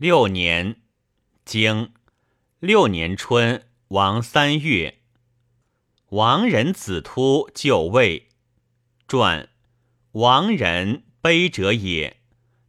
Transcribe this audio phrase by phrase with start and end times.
[0.00, 0.76] 六年，
[1.44, 1.92] 经
[2.58, 5.02] 六年春，王三月，
[6.08, 8.30] 王人子突就位。
[9.06, 9.50] 传
[10.12, 12.22] 王人卑者也，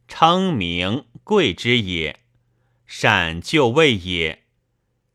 [0.06, 2.20] 称名贵之也，
[2.84, 4.44] 善就位也。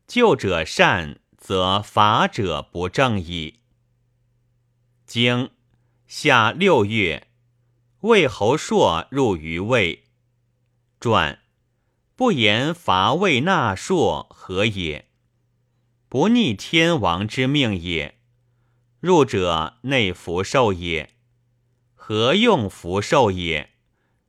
[0.08, 3.60] 就者善，则法者不正矣。
[5.06, 5.52] 经
[6.08, 7.28] 夏六月，
[8.00, 10.02] 魏侯朔入于魏。
[10.98, 11.40] 传
[12.18, 15.06] 不言伐魏纳朔何也？
[16.08, 18.18] 不逆天王之命也。
[18.98, 21.14] 入者内福寿也。
[21.94, 23.70] 何用福寿也？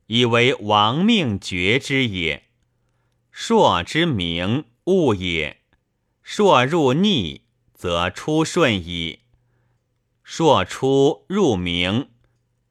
[0.06, 2.44] 以为王命绝之也。
[3.32, 5.62] 朔之名物也。
[6.22, 7.42] 朔入逆，
[7.74, 9.22] 则出顺矣；
[10.22, 12.10] 朔出入明，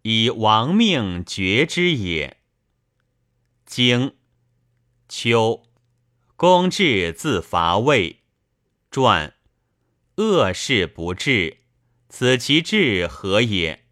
[0.04, 2.38] 以王命绝之也。
[3.66, 4.16] 经
[5.22, 5.64] 秋，
[6.38, 8.22] 公至自伐魏。
[8.90, 9.34] 传
[10.16, 11.58] 恶事不至，
[12.08, 13.84] 此其志何也？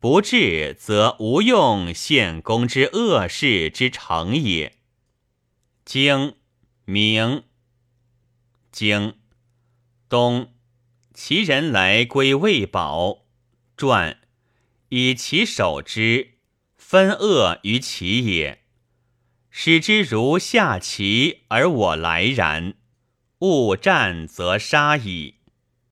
[0.00, 4.78] 不至，则无用献公之恶事之成也。
[5.84, 6.34] 经
[6.86, 7.44] 明。
[8.72, 9.14] 经
[10.08, 10.52] 东，
[11.14, 13.26] 其人来归魏宝。
[13.76, 14.20] 传
[14.88, 16.32] 以其守之，
[16.76, 18.61] 分恶于其也。
[19.54, 22.72] 使之如下棋，而我来然。
[23.40, 25.34] 勿战则杀矣。